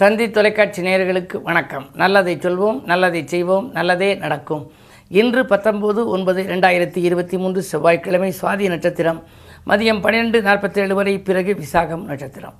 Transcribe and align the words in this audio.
தந்தி 0.00 0.30
தொலைக்காட்சி 0.30 0.82
நேயர்களுக்கு 0.82 1.42
வணக்கம். 1.42 1.86
நல்லதை 1.94 2.36
சொல்வோம் 2.36 2.84
நல்லதை 2.84 3.26
செய்வோம் 3.26 3.70
நல்லதே 3.72 4.14
நடக்கும். 4.14 4.62
இன்று 5.08 5.42
பத்தொம்போது 5.42 6.04
ஒன்பது 6.14 6.42
ரெண்டாயிரத்தி 6.42 7.00
இருபத்தி 7.08 7.38
மூன்று 7.38 7.62
செவ்வாய்க்கிழமை 7.62 8.34
சுவாதி 8.40 8.68
நட்சத்திரம். 8.68 9.22
மதியம் 9.66 10.00
பன்னிரெண்டு 10.00 10.42
நாற்பத்தேழு 10.42 10.94
வரை 11.00 11.18
பிறகு 11.18 11.56
விசாகம் 11.62 12.04
நட்சத்திரம். 12.10 12.56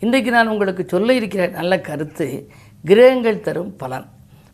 இன்றைக்கு 0.00 0.30
நான் 0.30 0.48
உங்களுக்கு 0.48 0.84
சொல்ல 0.88 1.12
இருக்கிற 1.12 1.46
நல்ல 1.46 1.80
கருத்து 1.80 2.28
கிரகங்கள் 2.84 3.44
தரும் 3.48 3.76
பலன். 3.76 4.06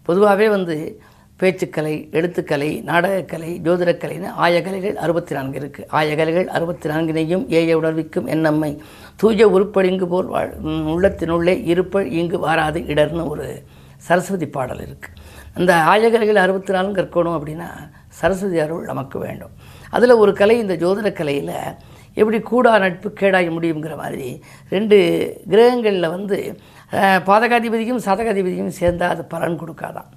பொதுவாகவே 0.03 0.49
வந்து 0.49 1.01
பேச்சுக்கலை 1.41 2.09
எழுத்துக்கலை 2.13 2.83
நாடகக்கலை 2.83 3.61
ஜோதிடக்கலைன்னு 3.65 4.31
ஆயகலைகள் 4.37 4.95
அறுபத்தி 4.95 5.35
நான்கு 5.35 5.59
இருக்குது 5.59 5.87
ஆயகலைகள் 5.91 6.47
அறுபத்தி 6.47 6.89
நான்கினையும் 6.91 7.45
ஏய 7.49 7.79
உணர்விக்கும் 7.79 8.27
என்னம்மை 8.27 8.81
தூய 9.17 9.49
உருப்படிங்கு 9.49 10.07
போல் 10.07 10.27
வாழ் 10.27 10.53
உள்ளத்தினுள்ளே 10.87 11.65
இருப்ப 11.65 12.05
இங்கு 12.05 12.39
வாராது 12.39 12.81
இடர்னு 12.87 13.29
ஒரு 13.29 13.63
சரஸ்வதி 13.99 14.47
பாடல் 14.47 14.79
இருக்குது 14.79 15.17
அந்த 15.55 15.75
ஆயகலைகள் 15.75 16.37
அறுபத்தி 16.37 16.73
நாலும் 16.73 16.95
கற்கணும் 16.95 17.37
அப்படின்னா 17.37 17.69
சரஸ்வதி 18.09 18.59
அருள் 18.59 18.85
நமக்கு 18.85 19.19
வேண்டும். 19.19 19.51
அதில் 19.91 20.11
ஒரு 20.11 20.33
கலை 20.33 20.59
இந்த 20.59 20.75
ஜோதிடக்கலையில் 20.75 21.55
எப்படி 22.15 22.41
கூடா 22.41 22.79
நட்பு 22.79 23.09
கேடாய் 23.21 23.51
முடியுங்கிற 23.51 23.97
மாதிரி 23.97 24.29
ரெண்டு 24.69 24.97
கிரகங்களில் 25.51 26.09
வந்து 26.09 26.39
பாதகாதிபதியும் 27.27 28.05
சதகாதிபதியும் 28.05 28.79
சேர்ந்தால் 28.79 29.09
அது 29.09 29.25
பலன் 29.25 29.61
கொடுக்காதான் 29.61 30.11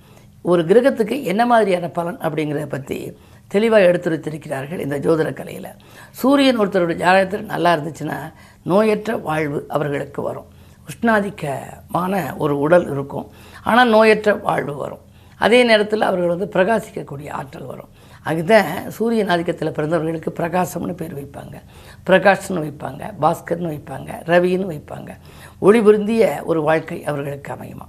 ஒரு 0.51 0.61
கிரகத்துக்கு 0.69 1.15
என்ன 1.31 1.43
மாதிரியான 1.45 1.89
பலன் 1.97 2.17
அப்படிங்கிறத 2.17 2.65
பற்றி 2.65 2.97
தெளிவாக 3.47 3.87
எடுத்துரைத்திருக்கிறார்கள் 3.91 4.83
இந்த 4.85 4.97
ஜோதிட 5.05 5.29
கலையில் 5.33 5.69
சூரியன் 6.11 6.59
ஒருத்தருடைய 6.59 6.97
ஜாதகத்தில் 7.03 7.51
நல்லா 7.53 7.71
இருந்துச்சுன்னா 7.75 8.17
நோயற்ற 8.71 9.21
வாழ்வு 9.21 9.59
அவர்களுக்கு 9.67 10.21
வரும். 10.21 10.49
உஷ்ணாதிக்கமான 10.89 12.13
ஒரு 12.37 12.55
உடல் 12.59 12.87
இருக்கும். 12.93 13.27
ஆனால் 13.63 13.91
நோயற்ற 13.93 14.41
வாழ்வு 14.41 14.75
வரும். 14.75 15.03
அதே 15.45 15.63
நேரத்தில் 15.63 16.07
அவர்கள் 16.09 16.33
வந்து 16.33 16.49
பிரகாசிக்கக்கூடிய 16.55 17.29
ஆற்றல் 17.39 17.69
வரும். 17.71 17.91
அதுதான் 18.23 18.91
சூரியன் 18.91 19.31
ஆதிக்கத்தில் 19.33 19.75
பிறந்தவர்களுக்கு 19.77 20.31
பிரகாசம்னு 20.39 20.93
பேர் 21.01 21.17
வைப்பாங்க. 21.19 21.55
பிரகாஷ்னு 22.07 22.63
வைப்பாங்க 22.65 23.03
பாஸ்கர்னு 23.23 23.71
வைப்பாங்க 23.73 24.11
ரவின்னு 24.31 24.67
வைப்பாங்க. 24.73 25.11
ஒளி 25.59 25.81
பொருந்திய 25.81 26.41
ஒரு 26.45 26.61
வாழ்க்கை 26.61 27.05
அவர்களுக்கு 27.05 27.53
அமையுமா? 27.53 27.87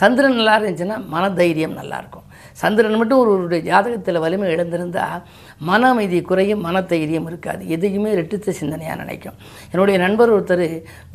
சந்திரன் 0.00 0.38
நல்லா 0.38 0.54
இருந்துச்சுன்னா 0.58 0.96
மனதைரியம் 1.14 1.76
நல்லாயிருக்கும் 1.80 2.28
சந்திரன் 2.62 2.98
மட்டும் 3.00 3.20
ஒருவருடைய 3.22 3.60
ஜாதகத்தில் 3.68 4.22
வலிமை 4.24 4.46
இழந்திருந்தால் 4.54 5.22
மன 5.68 5.88
அமைதி 5.92 6.18
குறையும் 6.30 6.64
மனதைரியம் 6.66 7.26
இருக்காது. 7.30 7.62
எதையுமே 7.74 8.10
ரெட்டித்த 8.20 8.54
சிந்தனையாக 8.60 8.96
நினைக்கும். 9.02 9.36
என்னுடைய 9.72 9.96
நண்பர் 10.04 10.34
ஒருத்தர் 10.36 10.64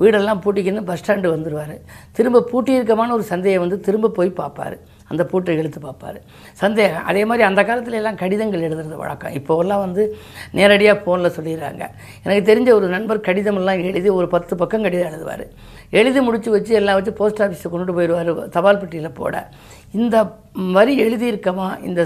வீடெல்லாம் 0.01 0.41
பூட்டிக்கின்னு 0.45 0.87
பஸ் 0.89 1.01
ஸ்டாண்டு 1.01 1.33
வந்துடுவார் 1.35 1.75
திரும்ப 2.17 2.45
பூட்டியிருக்கமான 2.51 3.13
ஒரு 3.17 3.25
சந்தேகம் 3.33 3.65
வந்து 3.65 3.79
திரும்ப 3.87 4.13
போய் 4.19 4.37
பார்ப்பார். 4.41 4.77
அந்த 5.11 5.23
பூட்டை 5.31 5.55
இழுத்து 5.59 5.79
பார்ப்பார். 5.85 6.19
சந்தேகம். 6.61 7.05
அதே 7.11 7.23
மாதிரி 7.29 7.43
அந்த 7.49 7.61
காலத்துல 7.69 7.99
எல்லாம் 8.01 8.19
கடிதங்கள் 8.21 8.65
எழுதுறது 8.67 9.01
வழக்கம். 9.03 9.35
இப்போவெல்லாம் 9.39 9.83
வந்து 9.85 10.03
நேரடியாக 10.59 10.97
ஃபோனில் 11.03 11.35
சொல்லிடுறாங்க. 11.37 11.83
எனக்கு 12.25 12.43
தெரிஞ்ச 12.51 12.69
ஒரு 12.79 12.87
நண்பர் 12.95 13.25
கடிதமெல்லாம் 13.29 13.83
எழுதி 13.91 14.11
ஒரு 14.19 14.29
பத்து 14.35 14.55
பக்கம் 14.61 14.85
கடிதம் 14.87 15.11
எழுதுவார். 15.11 15.45
எழுதி 15.99 16.19
முடித்து 16.25 16.49
வச்சு 16.55 16.73
எல்லாம் 16.81 16.97
வச்சு 16.99 17.13
போஸ்ட் 17.19 17.43
ஆஃபீஸுக்கு 17.43 17.73
கொண்டுட்டு 17.75 17.97
போயிடுவார் 17.99 18.49
தபால் 18.55 18.81
பெட்டியில் 18.81 19.17
போட. 19.21 19.35
இந்த 19.99 20.15
வரி 20.75 20.93
எழுதியிருக்கமா 21.05 21.67
இந்த 21.87 22.01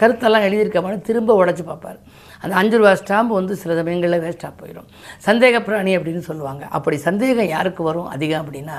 கருத்தெல்லாம் 0.00 0.46
எழுதியிருக்கமான்னு 0.48 1.06
திரும்ப 1.08 1.30
உடச்சி 1.40 1.64
பார்ப்பார். 1.70 1.98
அந்த 2.42 2.54
அஞ்சு 2.60 2.76
ரூபா 2.78 2.92
ஸ்டாம்பு 3.00 3.34
வந்து 3.40 3.54
சில 3.60 3.74
சமயங்களில் 3.78 4.22
வேஸ்ட்டாக 4.24 4.52
போயிடும் 4.60 4.88
சந்தேக 5.26 5.58
பிராணி 5.66 5.92
அப்படின்னு 5.98 6.22
சொல்லுவாங்க. 6.28 6.64
அப்படி 6.76 6.96
சந்தேகம் 7.08 7.52
யாருக்கு 7.54 7.82
வரும் 7.88 8.10
அதிகம் 8.14 8.42
அப்படின்னா 8.44 8.78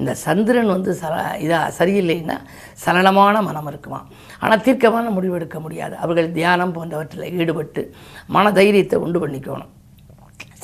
இந்த 0.00 0.12
சந்திரன் 0.24 0.72
வந்து 0.74 0.92
சல 1.00 1.14
இதாக 1.46 1.74
சரியில்லைன்னா 1.78 2.36
சலனமான 2.84 3.42
மனம் 3.48 3.68
இருக்குமா 3.72 4.00
ஆனால் 4.42 4.64
தீர்க்கமான 4.66 5.06
முடிவு 5.16 5.36
எடுக்க 5.38 5.58
முடியாது. 5.64 5.94
அவர்கள் 6.04 6.30
தியானம் 6.38 6.74
போன்றவற்றில் 6.76 7.28
ஈடுபட்டு 7.40 7.82
மன 8.36 8.52
தைரியத்தை 8.58 8.98
உண்டு 9.06 9.20
பண்ணிக்கணும். 9.24 9.72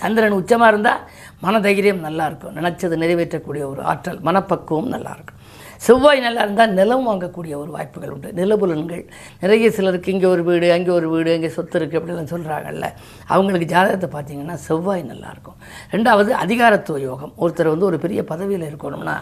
சந்திரன் 0.01 0.39
உச்சமாக 0.39 0.71
இருந்தால் 0.73 1.03
மன 1.45 1.61
தைரியம் 1.67 2.03
நல்லாயிருக்கும் 2.07 2.57
நினச்சது 2.59 2.95
நிறைவேற்றக்கூடிய 3.03 3.65
ஒரு 3.73 3.83
ஆற்றல் 3.91 4.21
மனப்பக்குவம் 4.27 4.91
நல்லாயிருக்கும் 4.95 5.36
செவ்வாய் 5.85 6.21
நல்லா 6.21 6.43
இருந்தால் 6.43 6.73
நிலம் 6.79 7.07
வாங்கக்கூடிய 7.09 7.55
ஒரு 7.63 7.71
வாய்ப்புகள் 7.71 8.13
உண்டு. 8.15 8.29
நிலபுலன்கள். 8.33 9.05
நிறைய 9.41 9.71
சிலருக்கு 9.71 10.13
இங்கே 10.13 10.27
ஒரு 10.27 10.45
வீடு 10.45 10.73
அங்கே 10.73 10.91
ஒரு 10.91 11.09
வீடு 11.09 11.33
அங்கே 11.35 11.49
சொத்து 11.49 11.79
இருக்குது 11.79 12.01
அப்படிலாம் 12.01 12.31
சொல்கிறாங்கல்ல 12.35 12.89
அவங்களுக்கு 13.27 13.69
ஜாதகத்தை 13.75 14.09
பார்த்தீங்கன்னா 14.17 14.55
செவ்வாய் 14.55 15.05
நல்லாயிருக்கும் 15.13 15.59
ரெண்டாவது 15.95 16.31
அதிகாரத்துவ 16.45 17.01
யோகம். 17.01 17.33
ஒருத்தர் 17.39 17.73
வந்து 17.75 17.89
ஒரு 17.91 17.99
பெரிய 17.99 18.25
பதவியில் 18.25 18.69
இருக்கணும்னா 18.71 19.17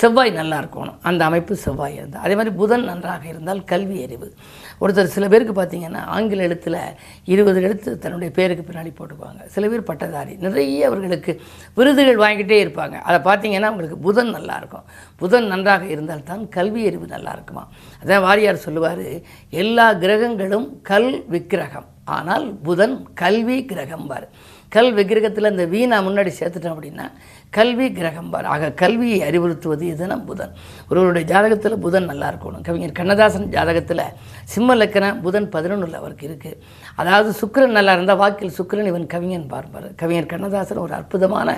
செவ்வாய் 0.00 0.30
நல்லா 0.30 0.58
இருக்கணும். 0.62 0.98
அந்த 1.02 1.24
அமைப்பு 1.24 1.56
செவ்வாய் 1.56 1.94
இருந்தால் 1.94 2.22
அதே 2.22 2.34
மாதிரி 2.34 2.54
புதன் 2.54 2.84
நன்றாக 2.84 3.26
இருந்தால் 3.28 3.64
கல்வி 3.64 4.02
அறிவு. 4.02 4.30
ஒருத்தர் 4.80 5.14
சில 5.14 5.28
பேருக்கு 5.28 5.54
பார்த்தீங்கன்னா 5.60 6.02
ஆங்கில 6.16 6.42
எழுத்தில் 6.42 6.80
இருபது 7.24 7.62
எழுத்து 7.62 7.98
தன்னுடைய 7.98 8.32
பேருக்கு 8.32 8.64
பின்னாடி 8.68 8.90
போட்டுக்குவாங்க. 8.98 9.42
சில 9.46 9.68
பேர் 9.68 9.88
பட்டதாரி. 9.90 10.36
நிறைய 10.36 10.86
அவர்களுக்கு 10.86 11.40
விருதுகள் 11.74 12.22
வாங்கிட்டே 12.24 12.58
இருப்பாங்க. 12.64 12.96
அதை 13.08 13.18
பார்த்தீங்கன்னா 13.28 13.70
அவங்களுக்கு 13.70 13.98
புதன் 13.98 14.34
நல்லாயிருக்கும் 14.36 14.86
புதன் 15.16 15.46
நன்றாக 15.46 15.84
இருந்தால்தான் 15.98 16.42
கல்வி 16.56 16.82
அறிவு 16.90 17.06
நல்லா 17.14 17.32
இருக்குமா? 17.36 17.64
அதான் 18.02 18.24
வாரியார் 18.28 18.66
சொல்லுவார் 18.66 19.06
எல்லா 19.62 19.88
கிரகங்களும் 20.04 20.68
கல் 20.90 21.12
விக்கிரகம். 21.34 21.88
ஆனால் 22.16 22.46
புதன் 22.66 22.94
கல்வி 23.22 23.56
கிரகம் 23.70 24.06
பார் 24.10 24.28
கல் 24.74 24.90
விக்கிரகத்தில் 24.96 25.50
இந்த 25.50 25.64
வீணா 25.72 25.96
முன்னாடி 26.06 26.30
சேர்த்துட்டோம் 26.38 26.74
அப்படின்னா 26.74 27.06
கல்வி 27.56 27.86
கிரகம் 27.96 28.32
ஆக 28.54 28.70
கல்வியை 28.80 29.18
அறிவுறுத்துவது 29.28 29.84
இதுதான் 29.90 30.24
புதன். 30.30 30.52
ஒருவருடைய 30.90 31.24
ஜாதகத்தில் 31.32 31.76
புதன் 31.84 32.08
நல்லா 32.10 32.26
இருக்கணும். 32.32 32.64
கவிஞர் 32.66 32.96
கண்ணதாசன் 32.98 33.46
ஜாதகத்தில் 33.54 34.02
சிம்ம 34.54 34.74
லக்கணம் 34.80 35.20
புதன் 35.26 35.48
பதினொன்றில் 35.54 35.98
அவருக்கு 36.00 36.26
இருக்குது 36.28 36.58
அதாவது 37.02 37.30
சுக்கிரன் 37.40 37.76
நல்லா 37.78 37.94
இருந்தால் 37.96 38.20
வாக்கில் 38.22 38.56
சுக்கிரன் 38.58 38.90
இவன் 38.92 39.06
கவிஞன் 39.14 39.48
பார்ப்பார். 39.54 39.88
கவிஞர் 40.02 40.30
கண்ணதாசன் 40.32 40.82
ஒரு 40.86 40.94
அற்புதமான 40.98 41.48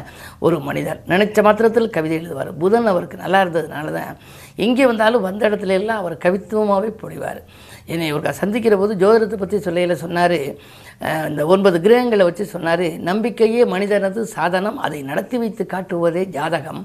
ஒரு 0.46 0.58
மனிதர். 0.68 1.00
நினைச்ச 1.12 1.42
மாத்திரத்தில் 1.48 1.94
கவிதை 1.96 2.16
எழுதுவார். 2.20 2.52
புதன் 2.64 2.90
அவருக்கு 2.92 3.18
நல்லா 3.24 3.40
இருந்ததுனால 3.44 3.92
தான் 3.98 4.20
எங்கே 4.66 4.86
வந்தாலும் 4.92 5.26
வந்த 5.28 5.42
இடத்துல 5.48 5.76
எல்லாம் 5.80 6.00
அவர் 6.02 6.22
கவித்துவமாகவே 6.24 6.90
பொழிவார். 7.02 7.42
என்னை 7.86 8.06
இவருக்கு 8.06 8.40
சந்திக்கிற 8.42 8.76
போது 8.76 8.94
ஜோதிடத்தை 9.02 9.38
பற்றி 9.42 9.58
சொல்லையில் 9.66 10.02
சொன்னார். 10.02 10.38
இந்த 11.28 11.42
ஒன்பது 11.46 11.76
கிரகங்களை 11.84 12.24
வச்சு 12.28 12.44
சொன்னார். 12.46 12.84
நம்பிக்கையே 13.08 13.62
மனிதனது 13.64 14.20
சாதனம். 14.26 14.78
அதை 14.78 14.98
நடத்தி 15.02 15.36
வைத்து 15.42 15.64
காட்டுவதே 15.72 16.24
ஜாதகம். 16.36 16.80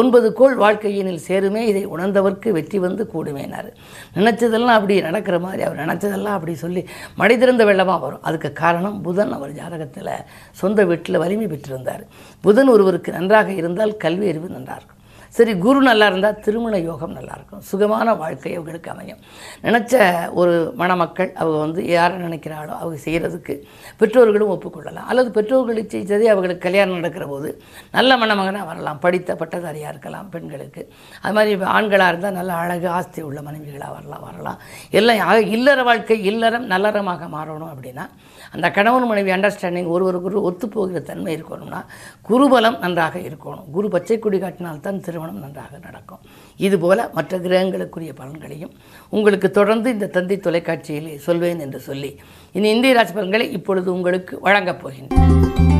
ஒன்பது 0.00 0.28
கோள் 0.32 0.56
வாழ்க்கையினில் 0.64 1.20
சேருமே. 1.28 1.62
இதை 1.72 1.82
உணர்ந்தவர்க்கு 1.94 2.50
வெற்றி 2.58 2.78
வந்து 2.86 3.04
கூடுமேனார் 3.14 3.70
நினச்சதெல்லாம் 4.18 4.78
அப்படி 4.78 5.00
நடக்கிற 5.08 5.38
மாதிரி. 5.46 5.62
அவர் 5.62 5.82
நினச்சதெல்லாம் 5.84 6.36
அப்படி 6.38 6.54
சொல்லி 6.64 6.84
மழை 7.22 7.38
திறந்த 7.38 7.64
வெள்ளமாக 7.70 8.00
வரும். 8.06 8.22
அதுக்கு 8.22 8.52
காரணம் 8.52 9.00
புதன் 9.02 9.32
அவர் 9.38 9.58
ஜாதகத்தில் 9.60 10.14
சொந்த 10.62 10.84
வீட்டில் 10.84 11.22
வலிமை 11.24 11.46
பெற்றிருந்தார். 11.46 12.04
புதன் 12.40 12.72
ஒருவருக்கு 12.76 13.12
நன்றாக 13.12 13.52
இருந்தால் 13.52 13.96
கல்வி 13.96 14.28
அறிவு 14.32 14.48
நன்றாக 14.48 14.78
இருக்கும். 14.80 14.97
சரி 15.36 15.52
குரு 15.64 15.80
நல்லா 15.88 16.06
இருந்தால் 16.10 16.38
திருமண 16.44 16.78
யோகம் 16.78 17.14
நல்லாயிருக்கும் 17.16 17.64
சுகமான 17.70 18.14
வாழ்க்கை 18.22 18.52
அவங்களுக்கு 18.54 18.90
அமையும். 18.94 19.20
நினச்ச 19.66 19.94
ஒரு 20.40 20.54
மணமக்கள் 20.80 21.30
அவங்க 21.40 21.58
வந்து 21.64 21.80
யாரை 21.94 22.16
நினைக்கிறாளோ 22.26 22.72
அவங்க 22.82 22.98
செய்கிறதுக்கு 23.04 23.54
பெற்றோர்களும் 24.00 24.52
ஒப்புக்கொள்ளலாம். 24.54 25.08
அல்லது 25.10 25.30
பெற்றோர்கள் 25.38 25.80
செய்ததே 25.94 26.28
அவங்களுக்கு 26.34 26.64
கல்யாணம் 26.66 26.98
நடக்கிற 27.00 27.26
போது 27.26 27.50
நல்ல 27.96 28.10
மணமகனாக 28.22 28.66
வரலாம். 28.70 29.02
படித்த 29.06 29.36
பட்டதாரியாக 29.42 29.92
இருக்கலாம் 29.94 30.30
பெண்களுக்கு. 30.36 30.84
அது 31.22 31.34
மாதிரி 31.38 31.54
ஆண்களாக 31.76 32.12
இருந்தால் 32.12 32.38
நல்ல 32.40 32.52
அழகு 32.62 32.88
ஆஸ்தி 32.98 33.22
உள்ள 33.28 33.40
மனைவிகளாக 33.40 33.92
வரலாம் 33.98 34.26
வரலாம். 34.28 34.58
எல்லாம் 35.00 35.52
இல்லற 35.56 35.82
வாழ்க்கை 35.90 36.18
இல்லறம் 36.32 36.68
நல்லறமாக 36.74 37.28
மாறணும் 37.36 37.72
அப்படின்னா 37.74 38.06
அந்த 38.54 38.70
கணவன் 38.70 39.06
மனைவி 39.06 39.30
அண்டர்ஸ்டாண்டிங் 39.30 39.90
ஒருவருக்கொரு 39.94 40.38
ஒத்துப்போகிற 40.48 41.02
தன்மை 41.02 41.32
இருக்கணும்னா 41.36 41.80
குருபலம் 42.28 42.78
நன்றாக 42.78 43.18
இருக்கணும். 43.18 43.66
குரு 43.72 43.88
பச்சை 43.88 44.18
கொடி 44.18 44.38
காட்டினால்தான் 44.38 45.00
திருமணம் 45.00 45.42
நன்றாக 45.44 45.78
நடக்கும். 45.82 46.22
இதுபோல 46.56 47.08
மற்ற 47.12 47.38
கிரகங்களுக்குரிய 47.38 48.12
பலன்களையும் 48.20 48.74
உங்களுக்கு 49.08 49.50
தொடர்ந்து 49.50 49.90
இந்த 49.90 50.12
தந்தை 50.16 50.38
தொலைக்காட்சியிலே 50.44 51.16
சொல்வேன் 51.28 51.60
என்று 51.66 51.80
சொல்லி 51.80 52.12
இனி 52.52 52.70
இந்திய 52.70 52.94
ராசி 52.94 53.12
பலன்களை 53.12 53.52
இப்பொழுது 53.52 53.92
உங்களுக்கு 53.92 54.40
வழங்கப் 54.40 54.82
போகின்றேன். 54.82 55.77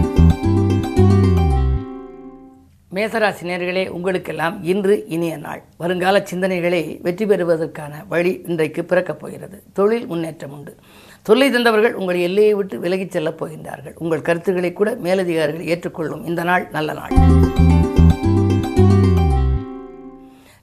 மேசராசி 2.99 3.43
நேர்களே 3.43 3.89
உங்களுக்கெல்லாம் 3.89 4.65
இன்று 4.65 5.07
இனிய 5.09 5.37
நாள். 5.37 5.63
வருங்கால 5.77 6.27
சிந்தனைகளை 6.31 7.01
வெற்றி 7.03 7.27
பெறுவதற்கான 7.27 8.05
வழி 8.09 8.43
இன்றைக்கு 8.47 8.85
பிறக்கப் 8.85 9.21
போகிறது. 9.21 9.63
தொழில் 9.73 10.07
முன்னேற்றம் 10.07 10.53
உண்டு. 10.53 10.77
தொல்லை 11.23 11.51
தந்தவர்கள் 11.51 11.93
உங்கள் 11.93 12.19
எல்லையை 12.19 12.55
விட்டு 12.55 12.81
விலகிச் 12.81 13.11
செல்லப் 13.11 13.45
போகின்றார்கள். 13.45 13.95
உங்கள் 13.99 14.23
கருத்துக்களை 14.23 14.73
கூட 14.73 14.95
மேலதிகாரிகள் 14.95 15.67
ஏற்றுக்கொள்ளும் 15.67 16.27
இந்த 16.27 16.45
நாள் 16.45 16.69
நல்ல 16.73 16.93
நாள். 16.93 17.11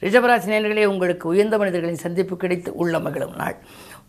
ரிஷபராசி 0.05 0.47
நேர்களே 0.51 0.85
உங்களுக்கு 0.85 1.25
உயர்ந்த 1.27 1.55
மனிதர்களின் 1.57 2.01
சந்திப்பு 2.03 2.35
கிடைத்து 2.41 2.69
உள்ள 2.81 2.99
மகிழும் 3.05 3.35
நாள். 3.35 3.55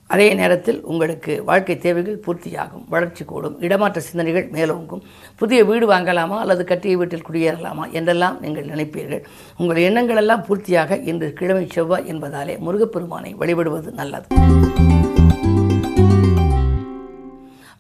அதே 0.07 0.27
நேரத்தில் 0.35 0.81
உங்களுக்கு 0.91 1.33
வாழ்க்கை 1.45 1.79
தேவைகள் 1.85 2.19
பூர்த்தியாகும் 2.27 2.85
வளர்ச்சி 2.89 3.25
கூடும் 3.25 3.57
இடமாற்ற 3.61 4.01
சிந்தனைகள் 4.09 4.47
மேலோங்கும். 4.57 5.03
புதிய 5.41 5.65
வீடு 5.65 5.87
வாங்கலாமா 5.93 6.39
அல்லது 6.45 6.65
கட்டிய 6.65 6.97
வீட்டில் 6.97 7.27
குடியேறலாமா 7.29 7.87
என்றெல்லாம் 7.99 8.37
நீங்கள் 8.41 8.71
நினைப்பீர்கள். 8.73 9.25
உங்கள் 9.57 9.85
எண்ணங்கள் 9.89 10.17
எல்லாம் 10.17 10.45
பூர்த்தியாக 10.49 11.01
இன்று 11.13 11.33
கிழமை 11.33 11.67
செவ்வாய் 11.77 12.11
என்பதாலே 12.15 12.57
முருகப்பெருமானை 12.59 13.33
வழிபடுவது 13.43 13.93
நல்லது. 14.03 14.29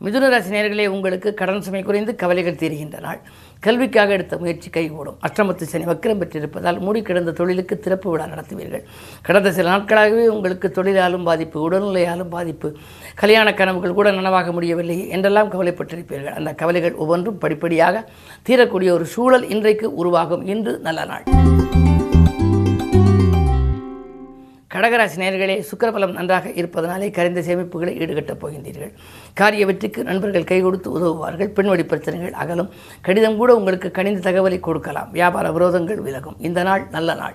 மிதுனராசி 0.05 0.51
நேர்களே 0.51 0.55
நேயர்களே 0.55 0.87
உங்களுக்கு 0.87 1.29
கடன் 1.35 1.63
சுமை 1.67 1.81
குறைந்து 1.83 2.15
கவலைகள் 2.15 2.59
தீர்கின்ற 2.61 2.99
நாள். 3.01 3.21
கல்விக்காக 3.61 4.12
எடுத்த 4.12 4.37
முயற்சி 4.37 4.70
கைகூடும். 4.70 5.17
அஷ்டமத்து 5.26 5.62
சனி 5.62 5.85
வக்கிரம் 5.85 6.20
பெற்றிருப்பதால் 6.23 6.79
மூடி 6.79 7.03
கிடந்த 7.03 7.32
தொழிலுக்கு 7.32 7.79
திறப்பு 7.79 8.11
விழா 8.11 8.25
நடத்துவீர்கள். 8.25 8.85
கடந்த 9.23 9.53
சில 9.53 9.69
நாட்களாகவே 9.69 10.29
உங்களுக்கு 10.29 10.73
தொழிலாலும் 10.76 11.25
பாதிப்பு 11.25 11.70
உடல்நிலையாலும் 11.70 12.32
பாதிப்பு 12.37 12.76
கல்யாண 13.14 13.55
கனவுகள் 13.55 13.99
கூட 13.99 14.11
நனவாக 14.11 14.53
முடியவில்லை 14.53 15.08
என்றெல்லாம் 15.08 15.53
கவலைப்பட்டிருப்பீர்கள். 15.53 16.37
அந்த 16.41 16.53
கவலைகள் 16.53 16.94
ஒவ்வொன்றும் 16.94 17.38
படிப்படியாக 17.38 18.05
தீரக்கூடிய 18.49 18.91
ஒரு 18.91 19.05
சூழல் 19.05 19.49
இன்றைக்கு 19.49 19.94
உருவாகும். 19.94 20.47
இன்று 20.47 20.79
நல்ல 20.79 21.05
நாள். 21.05 21.25
கடகராசி 24.76 25.19
நேர்களே 25.19 25.64
சுக்கரபலம் 25.70 26.12
நன்றாக 26.12 26.49
இருப்பதனாலே 26.49 27.11
கரைந்த 27.11 27.40
சேமிப்புகளை 27.40 27.93
ஈடுகட்டப் 28.02 28.46
போகின்றீர்கள். 28.46 28.93
காரிய 29.34 29.67
வெற்றிக்கு 29.67 30.05
நண்பர்கள் 30.05 30.44
கை 30.44 30.61
கொடுத்து 30.61 30.90
உதவுவார்கள் 30.90 31.49
பெண்வழி 31.49 31.82
பிரச்சனைகள் 31.82 32.32
அகலும். 32.32 32.70
கடிதம் 33.00 33.37
கூட 33.37 33.56
உங்களுக்கு 33.56 33.90
கணிந்த 33.90 34.31
தகவலை 34.31 34.61
கொடுக்கலாம். 34.61 35.11
வியாபார 35.11 35.49
விரோதங்கள் 35.49 35.94
விலகும். 35.94 36.37
இந்த 36.38 36.62
நாள் 36.62 36.87
நல்ல 36.90 37.14
நாள். 37.14 37.34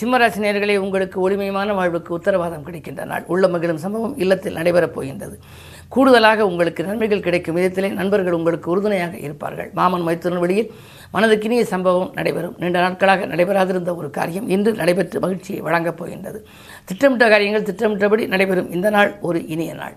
சிம்மராசி 0.00 0.40
நேர்களே 0.40 0.76
உங்களுக்கு 0.76 1.30
ஒளிமயமான 1.30 1.74
வாழ்வுக்கு 1.74 2.14
உத்தரவாதம் 2.14 2.62
கிடைக்கின்ற 2.62 3.04
நாள். 3.04 3.24
உள்ள 3.26 3.48
மகிழும் 3.48 3.76
சம்பவம் 3.76 4.18
இல்லத்தில் 4.18 4.54
நடைபெறப் 4.54 4.94
போகின்றது. 4.96 5.38
கூடுதலாக 5.88 6.46
உங்களுக்கு 6.46 6.84
நன்மைகள் 6.84 7.20
கிடைக்கும் 7.20 7.56
விதத்திலே 7.56 7.92
நண்பர்கள் 7.92 8.32
உங்களுக்கு 8.32 8.70
உறுதுணையாக 8.70 9.16
இருப்பார்கள். 9.16 9.70
மாமன் 9.74 10.06
மைத்துடன் 10.06 10.38
வெளியில் 10.38 10.70
மனதுக்கினிய 11.14 11.62
சம்பவம் 11.62 12.10
நடைபெறும். 12.14 12.54
நீண்ட 12.58 12.80
நாட்களாக 12.80 13.26
நடைபெறாதிருந்த 13.26 13.96
ஒரு 13.96 14.10
காரியம் 14.10 14.48
இன்று 14.48 14.72
நடைபெற்று 14.72 15.20
மகிழ்ச்சியை 15.20 15.60
வழங்கப் 15.60 15.96
போகின்றது. 15.96 16.46
திட்டமிட்ட 16.84 17.28
காரியங்கள் 17.28 17.62
திட்டமிட்டபடி 17.62 18.26
நடைபெறும். 18.26 18.72
இந்த 18.72 18.90
நாள் 18.90 19.16
ஒரு 19.20 19.46
இனிய 19.46 19.74
நாள். 19.74 19.96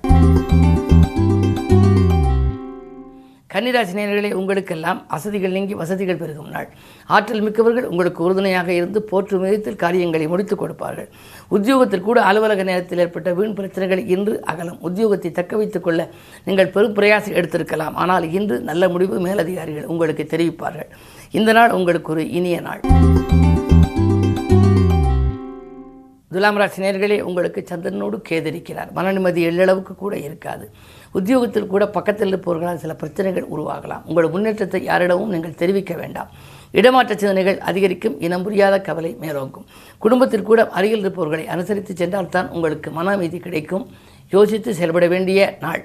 கன்னிராசி 3.54 3.94
நேயர்களே 3.98 4.30
உங்களுக்கெல்லாம் 4.40 5.00
அசதிகள் 5.16 5.54
நீங்கி 5.56 5.75
வசதிகள் 5.80 6.19
பெருகும் 6.19 6.51
நாள். 6.56 6.68
ஆற்றல் 7.16 7.42
மிக்கவர்கள் 7.46 7.88
உங்களுக்கு 7.92 8.22
உறுதுணையாக 8.25 8.69
இருந்து 8.74 9.00
போற்று 9.01 9.38
விதத்தில் 9.40 9.80
காரியங்களை 9.84 10.28
முடித்துக் 10.28 10.62
கொடுப்பார்கள். 10.62 11.10
உத்தியோகத்தில் 11.57 12.06
கூட 12.10 12.19
அலுவலக 12.22 12.63
நேரத்தில் 12.63 13.01
ஏற்பட்ட 13.06 13.34
வீண் 13.34 13.57
பிரச்சனைகள் 13.60 14.04
இன்று 14.16 14.36
அகலம். 14.51 14.80
உத்தியோகத்தை 14.90 15.31
தக்க 15.31 15.57
வைத்துக் 15.57 15.84
கொள்ள 15.84 16.10
நீங்கள் 16.46 16.74
பெரும் 16.75 16.96
பிரயாசம் 17.00 17.38
எடுத்திருக்கலாம். 17.42 17.98
ஆனால் 18.04 18.28
இன்று 18.40 18.60
நல்ல 18.69 18.90
முடிவு 18.90 19.18
மேலதிகாரிகள் 19.28 19.92
உங்களுக்கு 19.94 20.25
தெரிவிப்பார்கள். 20.36 20.92
இந்த 21.31 21.52
நாள் 21.60 21.72
உங்களுக்கு 21.72 22.12
ஒரு 22.12 22.25
இனிய 22.40 22.60
நாள். 22.69 22.84
துலாம் 26.34 26.58
ராசி 26.58 26.81
நேர்களே 26.84 27.22
உங்களுக்கு 27.22 27.66
சந்திரனோடு 27.70 28.18
கேதரிக்கிறார். 28.30 28.92
மன 28.92 29.12
எள்ளளவுக்கு 29.12 29.94
கூட 29.96 30.18
இருக்காது. 30.18 30.70
உத்தியோகத்தில் 31.12 31.68
கூட 31.68 31.88
பக்கத்தில் 31.88 32.31
இருப்பவர்களால் 32.31 32.81
சில 32.84 32.96
பிரச்சனைகள் 32.96 33.48
உருவாகலாம். 33.56 34.04
உங்கள் 34.06 34.30
முன்னேற்றத்தை 34.30 34.84
யாரிடமும் 34.84 35.30
நீங்கள் 35.30 35.56
தெரிவிக்க 35.56 35.96
வேண்டாம். 35.96 36.30
இடமாற்ற 36.72 37.16
சிந்தனைகள் 37.16 37.58
அதிகரிக்கும் 37.60 38.20
இனம் 38.20 38.44
புரியாத 38.44 38.81
கவலை 38.81 39.18
மேலோங்கும். 39.22 39.66
குடும்பத்தில் 39.98 40.48
கூட 40.50 40.68
அருகில் 40.70 41.00
இருப்பவர்களை 41.00 41.48
அனுசரித்து 41.48 41.96
சென்றால்தான் 41.96 42.50
உங்களுக்கு 42.50 42.92
மன 42.92 43.12
அமைதி 43.12 43.40
கிடைக்கும். 43.40 43.88
யோசித்து 44.30 44.74
செயல்பட 44.74 45.08
வேண்டிய 45.08 45.58
நாள். 45.60 45.84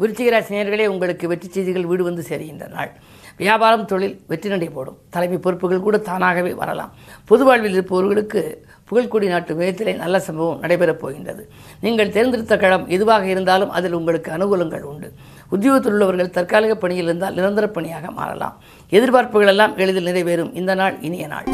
குருச்சிகராசிநேயர்களே 0.00 0.86
உங்களுக்கு 0.86 1.28
வெற்றி 1.28 1.48
செய்திகள் 1.48 1.86
வீடு 1.86 2.04
வந்து 2.04 2.22
சேருகின்ற 2.28 2.68
நாள். 2.68 2.92
வியாபாரம் 3.36 3.84
தொழில் 3.84 4.20
வெற்றி 4.26 4.48
நடை 4.48 4.68
போடும் 4.68 4.98
தலைமை 5.10 5.38
பொறுப்புகள் 5.38 5.84
கூட 5.86 5.96
தானாகவே 5.98 6.52
வரலாம். 6.52 6.92
பொது 7.24 7.44
வாழ்வில் 7.44 7.72
இருப்பவர்களுக்கு 7.72 8.42
புகழ்குடி 8.90 9.28
நாட்டு 9.28 9.52
விதத்திலே 9.54 9.96
நல்ல 9.96 10.20
சம்பவம் 10.20 10.60
நடைபெறப் 10.62 11.00
போகின்றது. 11.02 11.42
நீங்கள் 11.80 12.12
தேர்ந்தெடுத்த 12.16 12.56
களம் 12.56 12.88
எதுவாக 12.88 13.26
இருந்தாலும் 13.26 13.70
அதில் 13.70 13.92
உங்களுக்கு 13.92 14.30
அனுகூலங்கள் 14.32 14.80
உண்டு. 14.80 15.12
உத்தியோகத்தில் 15.50 15.92
உள்ளவர்கள் 15.92 16.30
தற்காலிக 16.30 16.74
பணியில் 16.74 17.04
இருந்தால் 17.04 17.34
நிரந்தர 17.34 17.66
பணியாக 17.68 18.10
மாறலாம். 18.10 18.56
எதிர்பார்ப்புகளெல்லாம் 18.90 19.76
எளிதில் 19.76 20.10
நிறைவேறும். 20.10 20.54
இந்த 20.54 20.74
நாள் 20.74 20.96
இனிய 21.00 21.26
நாள். 21.26 21.46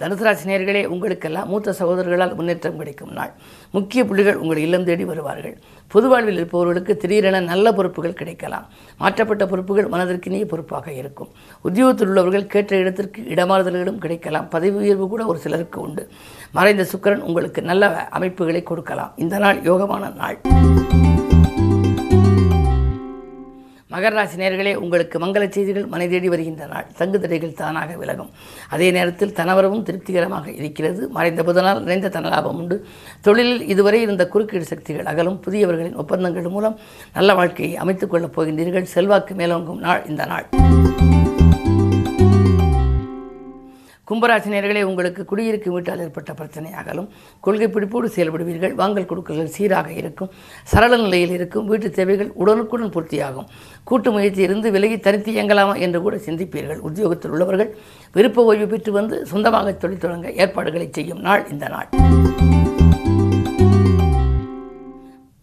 தனுசு 0.00 0.24
ராசி 0.24 0.86
உங்களுக்கெல்லாம் 0.86 1.48
மூத்த 1.48 1.74
சகோதரர்களால் 1.78 2.34
முன்னேற்றம் 2.34 2.76
கிடைக்கும் 2.78 3.12
நாள். 3.12 3.30
முக்கிய 3.70 4.04
புள்ளிகள் 4.04 4.36
உங்கள் 4.36 4.56
இல்லம் 4.56 4.84
தேடி 4.84 5.04
வருவார்கள். 5.04 5.56
பொது 5.88 6.08
வாழ்வில் 6.08 6.34
இருப்பவர்களுக்கு 6.34 6.96
திடீரென 6.96 7.40
நல்ல 7.40 7.72
பொறுப்புகள் 7.72 8.12
கிடைக்கலாம். 8.12 8.66
மாற்றப்பட்ட 8.98 9.46
பொறுப்புகள் 9.46 9.88
மனதிற்கினிய 9.88 10.44
பொறுப்பாக 10.44 10.92
இருக்கும். 10.92 11.30
உத்தியோகத்தில் 11.62 12.08
உள்ளவர்கள் 12.08 12.46
கேட்ட 12.46 12.76
இடத்திற்கு 12.76 13.22
இடமாறுதல்களும் 13.22 13.98
கிடைக்கலாம். 13.98 14.48
பதவி 14.48 14.76
உயர்வு 14.76 15.08
கூட 15.08 15.26
ஒரு 15.26 15.38
சிலருக்கு 15.38 15.80
உண்டு. 15.80 16.08
மறைந்த 16.52 16.86
சுக்கிரன் 16.92 17.26
உங்களுக்கு 17.30 17.62
நல்ல 17.62 18.08
அமைப்புகளை 18.08 18.62
கொடுக்கலாம். 18.62 19.12
இந்த 19.16 19.38
நாள் 19.38 19.60
யோகமான 19.60 20.14
நாள். 20.14 20.38
மகர 23.96 24.08
ராசி 24.08 24.38
நேர்களே 24.38 24.74
உங்களுக்கு 24.74 25.18
மங்கள 25.18 25.48
செய்திகள் 25.48 25.86
மனை 25.86 26.08
தேடி 26.08 26.28
வருகின்ற 26.28 26.66
நாள். 26.66 26.86
தங்கு 26.96 27.20
தடைகள் 27.20 27.52
தானாக 27.52 27.96
விலகும். 27.96 28.30
அதே 28.68 28.90
நேரத்தில் 28.90 29.32
தனவரவும் 29.32 29.82
திருப்திகரமாக 29.82 30.50
இருக்கிறது. 30.50 31.08
மறைந்த 31.08 31.42
புதனால் 31.42 31.80
நிறைந்த 31.80 32.08
தனலாபம் 32.08 32.56
உண்டு. 32.56 32.86
தொழிலில் 33.20 33.66
இதுவரை 33.66 34.00
இருந்த 34.00 34.28
குறுக்கீடு 34.28 34.64
சக்திகள் 34.64 35.04
அகலும். 35.04 35.42
புதியவர்களின் 35.46 35.94
ஒப்பந்தங்கள் 35.94 36.48
மூலம் 36.48 36.78
நல்ல 37.14 37.34
வாழ்க்கையை 37.34 37.76
அமைத்துக் 37.76 38.10
கொள்ளப் 38.10 38.40
போகின்றீர்கள். 38.40 38.82
செல்வாக்கு 38.82 39.34
மேலோங்கும் 39.34 39.78
நாள் 39.78 40.04
இந்த 40.08 40.26
நாள். 40.26 40.46
கும்பராசினியர்களே 44.08 44.82
உங்களுக்கு 44.82 45.22
குடியிருக்கும் 45.30 45.74
வீட்டால் 45.74 46.02
ஏற்பட்ட 46.04 46.32
பிரச்சனை 46.40 46.68
அகலும். 46.80 47.08
கொள்கை 47.40 47.68
பிடிப்போடு 47.68 48.08
செயல்படுவீர்கள். 48.16 48.74
வாங்கல் 48.80 49.08
கொடுக்கல்கள் 49.10 49.52
சீராக 49.56 49.88
இருக்கும். 50.00 50.30
சரள 50.72 50.96
நிலையில் 50.96 51.34
இருக்கும். 51.38 51.66
வீட்டு 51.70 51.90
தேவைகள் 51.90 52.30
உடனுக்குடன் 52.42 52.94
பூர்த்தியாகும். 52.96 53.48
கூட்டு 53.84 54.10
முயற்சி 54.16 54.42
இருந்து 54.48 54.70
விலகி 54.76 54.98
தனித்து 54.98 55.32
இயங்கலாமா 55.32 55.76
என்று 55.86 56.00
கூட 56.02 56.16
சிந்திப்பீர்கள். 56.26 56.82
உத்தியோகத்தில் 56.90 57.30
உள்ளவர்கள் 57.30 57.72
விருப்ப 58.12 58.44
ஓய்வு 58.50 58.68
பெற்று 58.74 58.92
வந்து 58.92 59.18
சொந்தமாக 59.32 59.72
தொழில் 59.72 60.04
தொடங்க 60.04 60.30
ஏற்பாடுகளை 60.44 60.88
செய்யும் 60.92 61.24
நாள் 61.28 61.44
இந்த 61.54 61.68
நாள். 61.74 61.90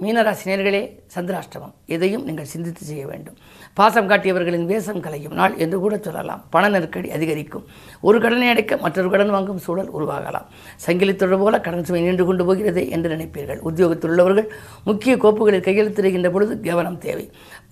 மீனராசினியர்களே 0.03 0.81
சந்திராஷ்டமம். 1.15 1.73
எதையும் 1.95 2.23
நீங்கள் 2.27 2.49
சிந்தித்து 2.53 2.83
செய்ய 2.89 3.03
வேண்டும். 3.11 3.37
பாசம் 3.79 4.09
காட்டியவர்களின் 4.11 4.65
வேஷம் 4.71 5.03
கலையும் 5.05 5.35
நாள் 5.39 5.55
என்று 5.63 5.77
கூட 5.83 5.95
சொல்லலாம். 6.07 6.41
பண 6.55 6.63
நெருக்கடி 6.73 7.09
அதிகரிக்கும். 7.17 7.65
ஒரு 8.07 8.19
கடனை 8.25 8.49
அடைக்க 8.53 8.77
மற்றொரு 8.85 9.11
கடன் 9.13 9.33
வாங்கும் 9.35 9.61
சூழல் 9.67 9.93
உருவாகலாம். 9.97 10.49
சங்கிலித்தொடர் 10.85 11.41
போல 11.43 11.61
கடன் 11.67 11.87
சுமை 11.87 12.03
நின்று 12.07 12.25
கொண்டு 12.31 12.45
போகிறது 12.49 12.83
என்று 12.97 13.09
நினைப்பீர்கள். 13.15 13.63
உத்தியோகத்தில் 13.69 14.13
உள்ளவர்கள் 14.13 14.51
முக்கிய 14.89 15.15
கோப்புகளில் 15.23 15.65
கையெழுத்திடுகின்ற 15.69 16.31
பொழுது 16.35 16.55
கவனம் 16.67 17.01
தேவை. 17.07 17.25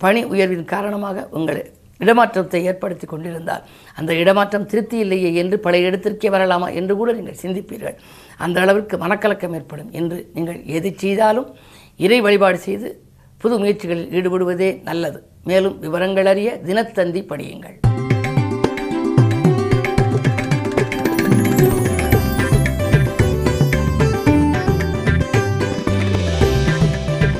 பணி 0.04 0.22
உயர்வின் 0.34 0.66
காரணமாக 0.74 1.28
உங்களை 1.38 1.64
இடமாற்றத்தை 2.04 2.60
ஏற்படுத்தி 2.70 3.06
கொண்டிருந்தால் 3.06 3.64
அந்த 3.98 4.12
இடமாற்றம் 4.20 4.64
திருப்தி 4.70 4.96
இல்லையே 5.04 5.30
என்று 5.42 5.56
பழைய 5.64 5.90
இடத்திற்கே 5.90 6.28
வரலாமா 6.34 6.68
என்று 6.78 6.94
கூட 7.00 7.10
நீங்கள் 7.18 7.38
சிந்திப்பீர்கள். 7.42 7.96
அந்த 8.44 8.56
அளவிற்கு 8.62 8.96
மனக்கலக்கம் 9.04 9.54
ஏற்படும் 9.58 9.90
என்று 10.00 10.18
நீங்கள் 10.36 10.58
எது 10.78 10.90
செய்தாலும் 11.02 11.48
இறை 12.04 12.18
வழிபாடு 12.26 12.58
செய்து 12.66 12.88
புது 13.40 13.54
முயற்சிகளில் 13.62 14.12
ஈடுபடுவதே 14.18 14.70
நல்லது. 14.88 15.18
மேலும் 15.50 15.76
விவரங்கள் 15.84 16.28
அறிய 16.32 16.48
தினத்தந்தி 16.68 17.20
படியுங்கள். 17.30 17.76